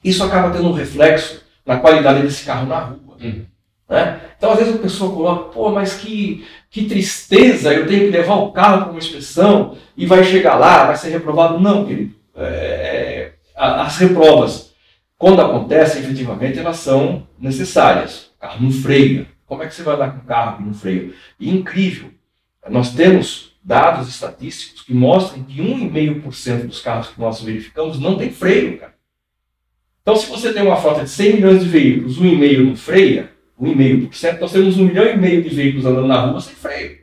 Isso 0.03 0.23
acaba 0.23 0.51
tendo 0.51 0.69
um 0.69 0.73
reflexo 0.73 1.43
na 1.65 1.79
qualidade 1.79 2.21
desse 2.21 2.45
carro 2.45 2.67
na 2.67 2.77
rua. 2.77 3.17
Uhum. 3.19 3.43
Né? 3.89 4.21
Então, 4.37 4.51
às 4.51 4.59
vezes, 4.59 4.75
a 4.75 4.77
pessoa 4.77 5.11
coloca, 5.11 5.43
pô, 5.45 5.71
mas 5.71 5.95
que, 5.95 6.45
que 6.69 6.85
tristeza, 6.85 7.73
eu 7.73 7.87
tenho 7.87 8.01
que 8.01 8.17
levar 8.17 8.35
o 8.35 8.51
carro 8.51 8.83
para 8.83 8.91
uma 8.91 8.99
inspeção 8.99 9.77
e 9.97 10.05
vai 10.05 10.23
chegar 10.23 10.57
lá, 10.57 10.85
vai 10.85 10.95
ser 10.95 11.09
reprovado. 11.09 11.59
Não, 11.59 11.87
querido. 11.87 12.13
É, 12.35 13.31
as 13.55 13.97
reprovas, 13.97 14.73
quando 15.17 15.41
acontecem, 15.41 16.03
efetivamente, 16.03 16.59
elas 16.59 16.77
são 16.77 17.27
necessárias. 17.39 18.31
Carro 18.41 18.63
não 18.63 18.71
freia. 18.71 19.27
Como 19.45 19.62
é 19.62 19.67
que 19.67 19.75
você 19.75 19.84
vai 19.84 19.95
dar 19.95 20.12
com 20.12 20.17
o 20.17 20.25
carro 20.25 20.58
que 20.58 20.63
não 20.63 20.73
freia? 20.73 21.13
E 21.39 21.49
incrível, 21.51 22.10
nós 22.67 22.93
temos 22.95 23.56
dados 23.63 24.10
estatísticos 24.10 24.82
que 24.82 24.93
mostram 24.93 25.43
que 25.43 25.62
1,5% 25.62 26.65
dos 26.65 26.82
carros 26.82 27.10
que 27.10 27.19
nós 27.19 27.39
verificamos 27.41 27.99
não 27.99 28.17
tem 28.17 28.32
freio, 28.32 28.80
cara. 28.80 28.95
Então, 30.01 30.15
se 30.15 30.25
você 30.25 30.51
tem 30.51 30.63
uma 30.63 30.77
frota 30.77 31.04
de 31.04 31.12
100 31.12 31.34
milhões 31.36 31.63
de 31.63 31.69
veículos, 31.69 32.19
1,5% 32.19 32.65
não 32.65 32.75
freia, 32.75 33.32
1,5%, 33.62 34.39
nós 34.39 34.51
temos 34.51 34.80
um 34.80 34.86
milhão 34.86 35.06
e 35.06 35.15
meio 35.15 35.43
de 35.43 35.49
veículos 35.49 35.86
andando 35.86 36.08
na 36.08 36.21
rua 36.21 36.41
sem 36.41 36.56
freio. 36.56 37.01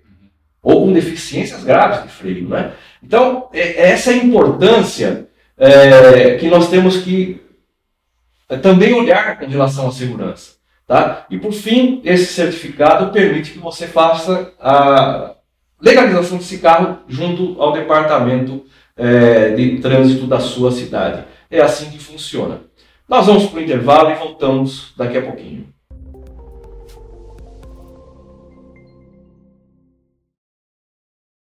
Ou 0.61 0.87
com 0.87 0.92
deficiências 0.92 1.62
graves 1.62 2.03
de 2.03 2.09
freio. 2.09 2.48
Né? 2.48 2.72
Então, 3.01 3.48
é, 3.53 3.90
essa 3.90 4.11
é 4.11 4.14
a 4.14 4.24
importância 4.24 5.29
é, 5.57 6.37
que 6.37 6.48
nós 6.48 6.68
temos 6.68 6.96
que 6.96 7.40
é, 8.48 8.57
também 8.57 8.92
olhar 8.92 9.38
com 9.38 9.46
relação 9.46 9.87
à 9.87 9.92
segurança. 9.92 10.58
Tá? 10.88 11.27
E 11.29 11.37
por 11.37 11.53
fim, 11.53 12.01
esse 12.03 12.33
certificado 12.33 13.12
permite 13.12 13.53
que 13.53 13.59
você 13.59 13.87
faça 13.87 14.55
a 14.59 15.35
legalização 15.79 16.38
desse 16.38 16.59
carro 16.61 17.01
junto 17.07 17.61
ao 17.61 17.74
departamento 17.74 18.64
é, 18.96 19.51
de 19.51 19.81
trânsito 19.81 20.27
da 20.27 20.40
sua 20.40 20.72
cidade. 20.72 21.24
É 21.51 21.61
assim 21.61 21.90
que 21.90 21.98
funciona. 21.98 22.62
Nós 23.07 23.27
vamos 23.27 23.44
para 23.48 23.61
o 23.61 23.62
intervalo 23.62 24.11
e 24.12 24.14
voltamos 24.14 24.94
daqui 24.96 25.18
a 25.18 25.22
pouquinho. 25.22 25.68